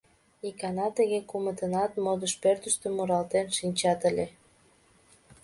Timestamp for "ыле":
4.09-4.25